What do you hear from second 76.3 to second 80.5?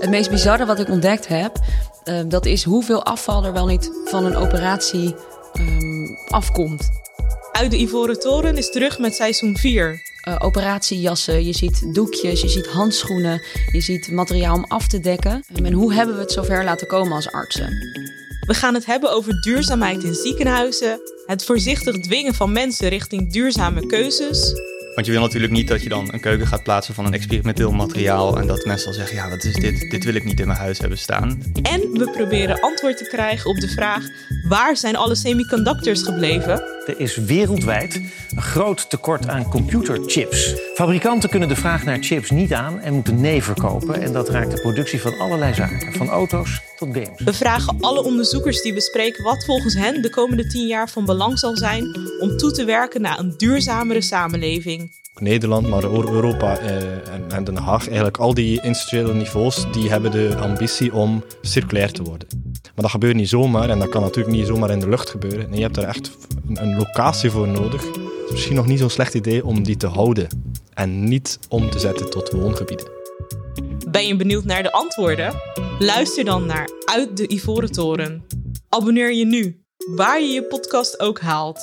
naar Uit de Ivoren Toren. Abonneer je nu, waar je je